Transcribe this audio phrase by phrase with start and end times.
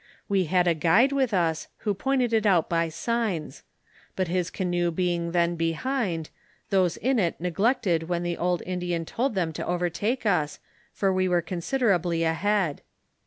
[0.27, 3.61] We had a guide with us, who pointed it out by signs;
[4.15, 6.31] but his canot; being then behind,
[6.71, 10.57] those in it neglected when the India a told them to overtake us,
[10.91, 12.81] for we were considerably ahead.